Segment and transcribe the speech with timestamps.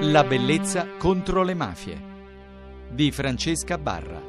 [0.00, 1.98] La bellezza contro le mafie
[2.90, 4.20] di Francesca Barra.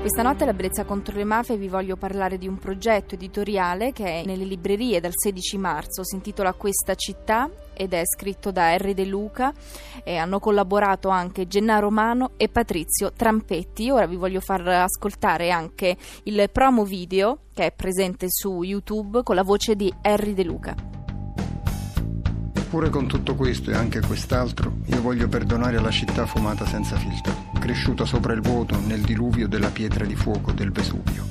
[0.00, 4.04] Questa notte alla Bellezza contro le mafie vi voglio parlare di un progetto editoriale che
[4.04, 8.94] è nelle librerie dal 16 marzo, si intitola Questa città ed è scritto da Henry
[8.94, 9.52] De Luca
[10.02, 13.90] e hanno collaborato anche Gennaro Romano e Patrizio Trampetti.
[13.90, 19.36] Ora vi voglio far ascoltare anche il promo video che è presente su YouTube con
[19.36, 20.95] la voce di Henry De Luca.
[22.76, 27.48] Eppure con tutto questo e anche quest'altro, io voglio perdonare la città fumata senza filtro,
[27.58, 31.24] cresciuta sopra il vuoto nel diluvio della pietra di fuoco del Vesuvio.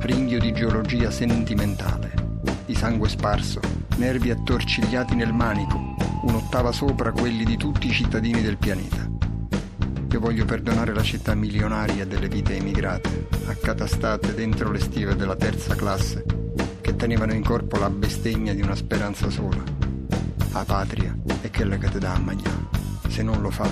[0.00, 2.12] Ringhio di geologia sentimentale,
[2.66, 3.60] di sangue sparso,
[3.98, 9.08] nervi attorcigliati nel manico, un'ottava sopra quelli di tutti i cittadini del pianeta.
[10.10, 15.76] Io voglio perdonare la città milionaria delle vite emigrate, accatastate dentro le stive della terza
[15.76, 16.24] classe,
[16.80, 19.79] che tenevano in corpo la bestegna di una speranza sola
[20.52, 22.68] a patria è quella che ti dà a mangiare.
[23.08, 23.70] Se non lo fa,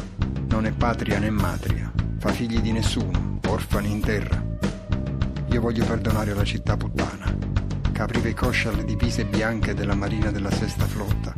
[0.48, 4.42] non è patria né matria, fa figli di nessuno, orfani in terra.
[5.50, 7.34] Io voglio perdonare la città puttana,
[7.92, 11.34] che apriva i cosci alle divise bianche della marina della sesta flotta,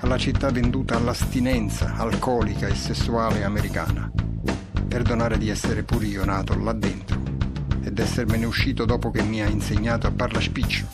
[0.00, 4.10] alla città venduta all'astinenza alcolica e sessuale americana.
[4.86, 7.20] Perdonare di essere pure io nato là dentro
[7.82, 10.86] ed essermene uscito dopo che mi ha insegnato a parla spiccio.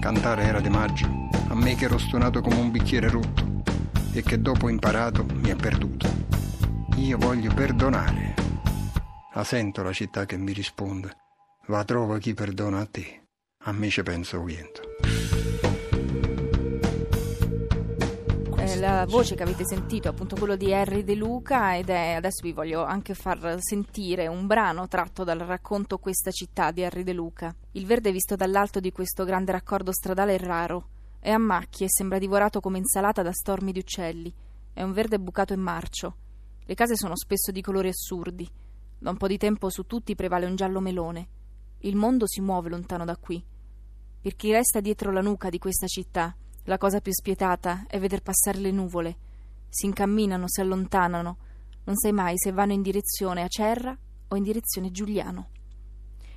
[0.00, 1.17] Cantare era di maggio
[1.58, 3.62] me che ero stonato come un bicchiere rotto
[4.12, 6.08] e che dopo imparato mi ha perduto.
[6.96, 8.34] Io voglio perdonare.
[9.34, 11.16] La sento la città che mi risponde.
[11.66, 13.22] Va trova chi perdona a te.
[13.64, 14.80] A me ci penso niente.
[18.78, 22.42] la voce che avete sentito è appunto quello di Harry De Luca ed è adesso
[22.42, 27.12] vi voglio anche far sentire un brano tratto dal racconto Questa città di Harry De
[27.12, 27.52] Luca.
[27.72, 30.90] Il verde visto dall'alto di questo grande raccordo stradale è raro.
[31.20, 34.32] È a macchie e sembra divorato come insalata da stormi di uccelli.
[34.72, 36.16] È un verde bucato e marcio.
[36.64, 38.48] Le case sono spesso di colori assurdi.
[38.98, 41.28] Da un po' di tempo su tutti prevale un giallo melone.
[41.78, 43.44] Il mondo si muove lontano da qui.
[44.20, 46.34] Per chi resta dietro la nuca di questa città,
[46.64, 49.16] la cosa più spietata è veder passare le nuvole.
[49.68, 51.38] Si incamminano, si allontanano.
[51.84, 53.96] Non sai mai se vanno in direzione Acerra
[54.28, 55.48] o in direzione Giuliano.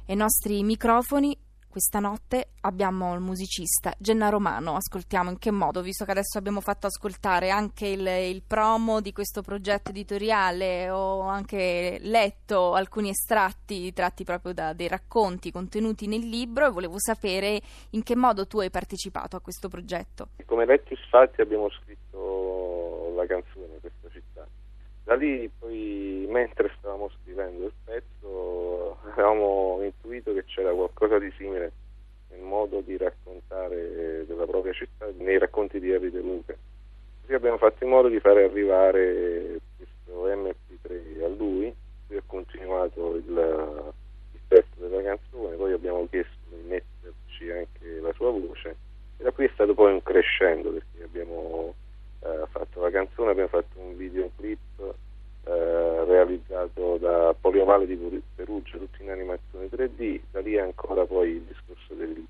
[0.06, 1.38] E i nostri microfoni
[1.72, 4.76] questa notte abbiamo il musicista Gennaro Romano.
[4.76, 9.14] Ascoltiamo in che modo, visto che adesso abbiamo fatto ascoltare anche il, il, promo di
[9.14, 16.28] questo progetto editoriale, ho anche letto alcuni estratti tratti proprio da dei racconti contenuti nel
[16.28, 17.62] libro e volevo sapere
[17.92, 20.28] in che modo tu hai partecipato a questo progetto.
[20.46, 23.80] Come Vecchi Sfatti abbiamo scritto la canzone.
[25.04, 31.72] Da lì poi, mentre stavamo scrivendo il pezzo, avevamo intuito che c'era qualcosa di simile
[32.30, 36.56] nel modo di raccontare della propria città nei racconti di Harry De Luca.
[37.22, 41.74] Così abbiamo fatto in modo di fare arrivare questo MP3 a lui,
[42.08, 43.94] lui ha continuato il,
[44.34, 48.90] il testo della canzone, poi abbiamo chiesto di metterci anche la sua voce
[49.22, 51.76] e da qui è stato poi un crescendo perché abbiamo
[52.22, 54.60] eh, fatto la canzone, abbiamo fatto un videoclip
[55.46, 61.42] eh, realizzato da Poliovale di Perugia, tutto in animazione 3D, da lì ancora poi il
[61.42, 62.26] discorso del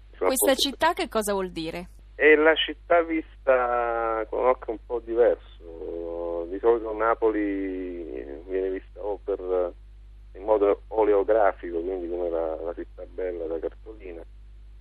[0.51, 1.87] Questa città che cosa vuol dire?
[2.13, 8.03] È la città vista con un occhio un po' diverso, di solito Napoli
[8.49, 9.39] viene vista o per,
[10.33, 14.21] in modo oleografico, quindi come la, la città bella da cartolina,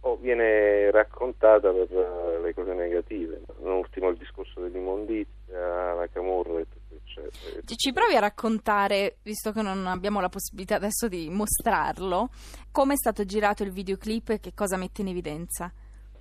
[0.00, 6.66] o viene raccontata per le cose negative, non ultimo il discorso dell'immondizia, la camorra e
[6.68, 7.60] tutto eccetera.
[7.74, 12.30] Ci provi a raccontare, visto che non abbiamo la possibilità adesso di mostrarlo,
[12.72, 15.70] come è stato girato il videoclip e che cosa mette in evidenza?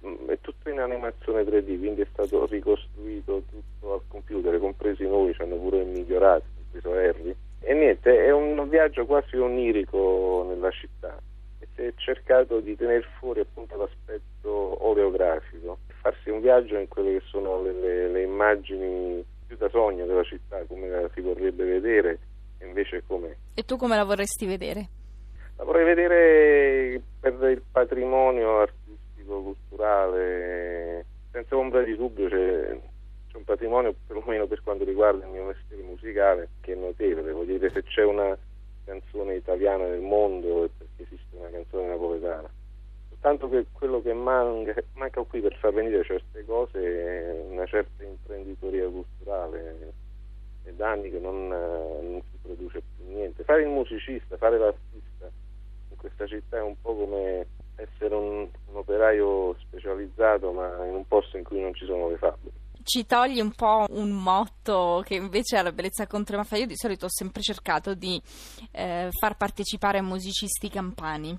[0.06, 5.34] Mm, è tutto in animazione 3D, quindi è stato ricostruito tutto al computer, compresi noi,
[5.34, 7.36] ci hanno pure migliorato, compreso Harry.
[7.62, 11.18] E niente, è un viaggio quasi onirico nella città
[11.88, 17.62] è cercato di tenere fuori appunto l'aspetto oleografico, farsi un viaggio in quelle che sono
[17.62, 22.20] le, le, le immagini più da sogno della città, come la si vorrebbe vedere,
[22.58, 23.34] e invece com'è.
[23.54, 24.90] E tu come la vorresti vedere?
[25.58, 32.78] La vorrei vedere per il patrimonio artistico, culturale, senza ombra di dubbio c'è,
[33.30, 37.32] c'è un patrimonio, perlomeno per quanto riguarda il mio mestiere musicale, che è notevole.
[37.32, 38.38] Voglio dire, se c'è una
[38.86, 40.70] canzone italiana nel mondo è
[41.00, 42.50] perché esiste una canzone napoletana.
[43.10, 48.04] Soltanto che quello che manca, manca qui per far venire certe cose è una certa
[48.04, 49.94] imprenditoria culturale.
[50.64, 53.44] È da anni che non, non si produce più niente.
[53.44, 55.30] Fare il musicista, fare l'artista
[55.90, 61.08] in questa città è un po' come essere un, un operaio specializzato ma in un
[61.08, 62.59] posto in cui non ci sono le fabbriche.
[62.90, 66.58] Ci togli un po' un motto che invece è la bellezza contro la mafia.
[66.58, 68.20] Io di solito ho sempre cercato di
[68.72, 71.38] eh, far partecipare musicisti campani,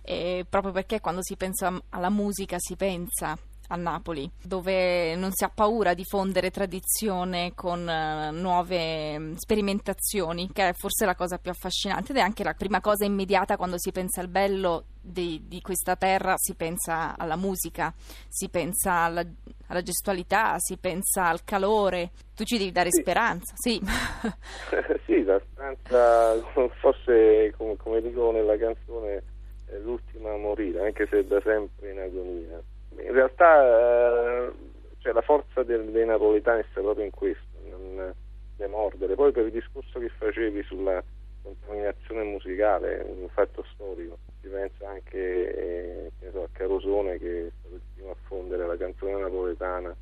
[0.00, 3.36] eh, proprio perché quando si pensa alla musica si pensa
[3.68, 10.50] a Napoli, dove non si ha paura di fondere tradizione con uh, nuove mm, sperimentazioni,
[10.52, 13.78] che è forse la cosa più affascinante ed è anche la prima cosa immediata quando
[13.78, 17.92] si pensa al bello di, di questa terra, si pensa alla musica,
[18.28, 19.24] si pensa alla,
[19.68, 22.10] alla, gestualità, si pensa al calore.
[22.34, 23.00] Tu ci devi dare sì.
[23.00, 23.80] speranza, sì.
[25.06, 26.34] sì, la speranza
[26.80, 29.22] forse, come, come dico nella canzone,
[29.66, 32.62] è l'ultima a morire, anche se da sempre in agonia
[33.02, 34.52] in realtà eh,
[34.98, 38.14] cioè, la forza del, dei napoletani sta proprio in questo, non
[38.56, 39.14] demordere.
[39.14, 41.02] Poi per il discorso che facevi sulla
[41.42, 47.74] contaminazione musicale, un fatto storico, si pensa anche eh, so, a Carosone che è stato
[47.74, 49.94] il primo a fondere la canzone napoletana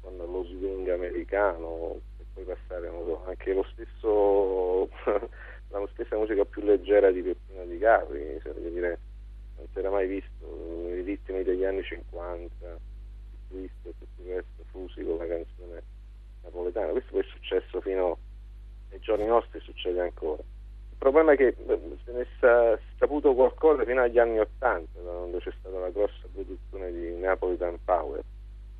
[0.00, 4.88] con lo swing americano, e poi passare so, anche lo stesso
[5.68, 10.41] la stessa musica più leggera di Peppino Di Capri, cioè, non si era mai visto,
[11.12, 12.78] ritmi degli anni 50, il
[13.48, 15.82] twist e tutto il resto fusi con la canzone
[16.42, 16.92] napoletana.
[16.92, 18.18] Questo poi è successo fino
[18.90, 20.42] ai giorni nostri, succede ancora.
[20.42, 25.38] Il problema è che eh, se ne è saputo qualcosa fino agli anni 80, quando
[25.38, 28.22] c'è stata la grossa produzione di Napolitan Power.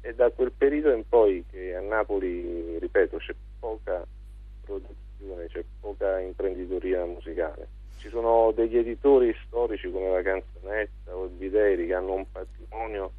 [0.01, 4.05] E da quel periodo in poi che a Napoli, ripeto, c'è poca
[4.65, 11.95] produzione, c'è poca imprenditoria musicale ci sono degli editori storici come la Canzonetta Videri che
[11.95, 13.13] hanno un patrimonio,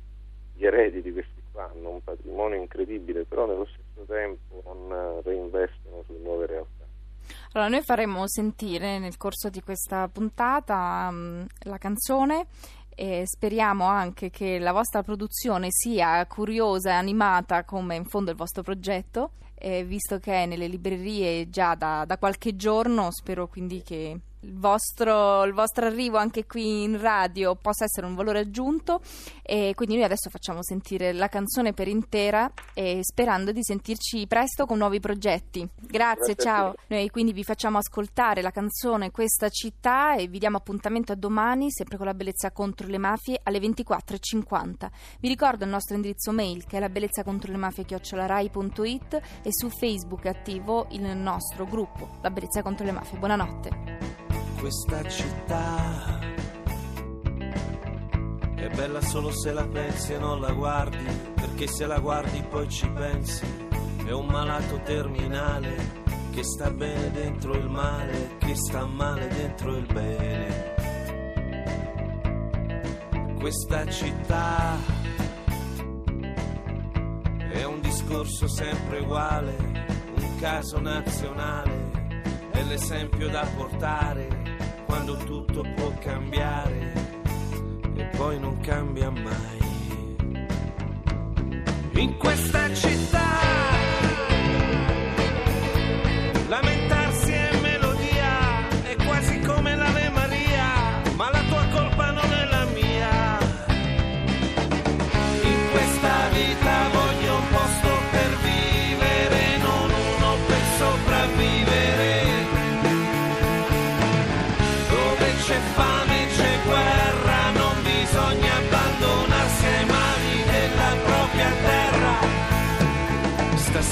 [0.55, 6.03] gli eredi di questi qua hanno un patrimonio incredibile, però nello stesso tempo non reinvestono
[6.05, 6.83] su nuove realtà.
[7.53, 12.47] Allora, noi faremo sentire nel corso di questa puntata um, la canzone
[12.95, 18.37] e speriamo anche che la vostra produzione sia curiosa e animata come in fondo il
[18.37, 23.81] vostro progetto, eh, visto che è nelle librerie già da, da qualche giorno, spero quindi
[23.81, 29.01] che il vostro, il vostro, arrivo anche qui in radio possa essere un valore aggiunto
[29.41, 34.65] e quindi noi adesso facciamo sentire la canzone per intera e sperando di sentirci presto
[34.65, 35.67] con nuovi progetti.
[35.75, 36.73] Grazie, Grazie ciao.
[36.87, 41.71] Noi quindi vi facciamo ascoltare la canzone Questa città e vi diamo appuntamento a domani
[41.71, 44.89] sempre con la bellezza contro le mafie alle 24.50.
[45.19, 49.49] Vi ricordo il nostro indirizzo mail che è la bellezza contro le mafie chiocciolarai.it e
[49.51, 53.17] su Facebook è attivo il nostro gruppo La bellezza contro le mafie.
[53.17, 54.32] Buonanotte
[54.63, 56.19] questa città.
[58.55, 61.03] È bella solo se la pensi e non la guardi,
[61.35, 63.45] perché se la guardi poi ci pensi.
[64.05, 65.75] È un malato terminale
[66.31, 70.75] che sta bene dentro il male, che sta male dentro il bene.
[73.37, 74.77] Questa città
[77.51, 79.57] è un discorso sempre uguale,
[80.15, 81.91] un caso nazionale,
[82.51, 84.43] è l'esempio da portare
[84.93, 86.93] quando tutto può cambiare
[87.95, 89.57] e poi non cambia mai.
[91.93, 93.22] In questa città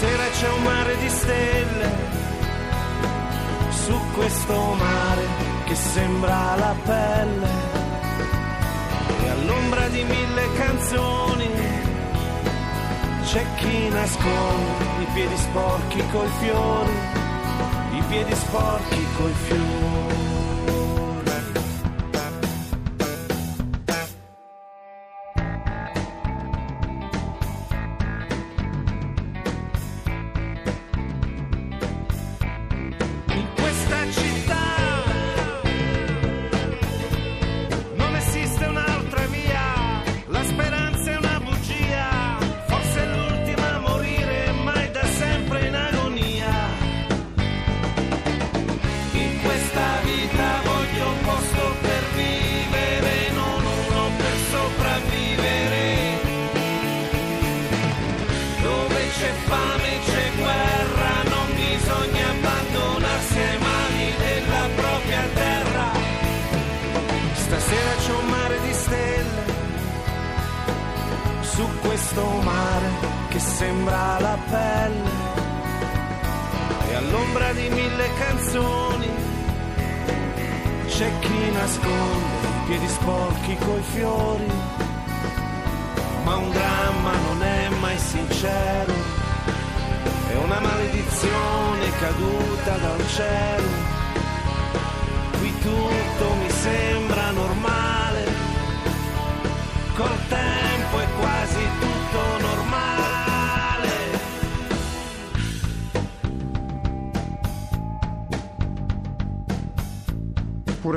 [0.01, 1.91] Stasera c'è un mare di stelle,
[3.70, 5.27] su questo mare
[5.65, 7.50] che sembra la pelle.
[9.24, 11.50] E all'ombra di mille canzoni
[13.25, 16.93] c'è chi nasconde i piedi sporchi coi fiori,
[17.91, 21.00] i piedi sporchi coi fiori.
[72.12, 72.89] Questo mare
[73.30, 75.10] che sembra la pelle.
[76.89, 79.10] E all'ombra di mille canzoni
[80.88, 84.51] c'è chi nasconde i piedi sporchi coi fiori,
[86.24, 88.94] ma un dramma non è mai sincero,
[90.27, 93.89] è una maledizione caduta dal cielo.
[95.39, 97.50] Qui tutto mi sembra normale,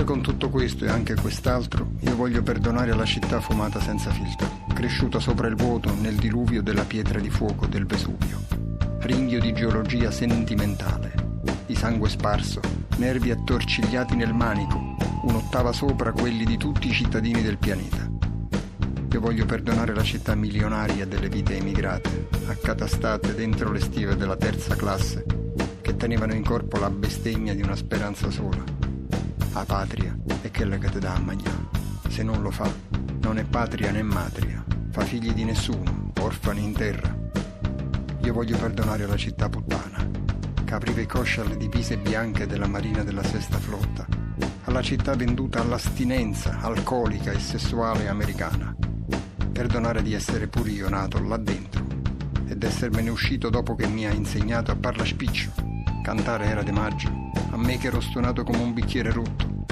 [0.04, 4.66] Pure con tutto questo e anche quest'altro, io voglio perdonare la città fumata senza filtro,
[4.74, 8.42] cresciuta sopra il vuoto nel diluvio della pietra di fuoco del Vesuvio.
[9.00, 11.14] Ringhio di geologia sentimentale,
[11.64, 12.60] di sangue sparso,
[12.98, 18.06] nervi attorcigliati nel manico, un'ottava sopra quelli di tutti i cittadini del pianeta.
[19.10, 24.76] Io voglio perdonare la città milionaria delle vite emigrate, accatastate dentro le stive della terza
[24.76, 25.24] classe,
[25.80, 28.83] che tenevano in corpo la bestemmia di una speranza sola.
[29.54, 31.68] La patria è quella che ti dà a mangiare.
[32.08, 32.68] Se non lo fa,
[33.20, 37.16] non è patria né matria, fa figli di nessuno, orfani in terra.
[38.24, 40.10] Io voglio perdonare la città puttana,
[40.64, 44.04] che apriva i cosci alle divise bianche della marina della sesta flotta,
[44.64, 48.74] alla città venduta all'astinenza alcolica e sessuale americana.
[49.52, 51.86] Perdonare di essere pure io nato là dentro
[52.48, 55.73] ed essermene uscito dopo che mi ha insegnato a parla spiccio.
[56.04, 57.08] Cantare era di maggio,
[57.50, 59.64] a me che ero stonato come un bicchiere rotto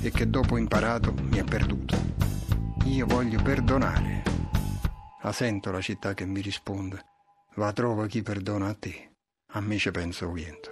[0.00, 1.96] e che dopo imparato mi ha perduto.
[2.84, 4.22] Io voglio perdonare.
[5.20, 7.04] La sento la città che mi risponde.
[7.56, 9.16] Va trova chi perdona a te.
[9.48, 10.70] A me ci penso vento.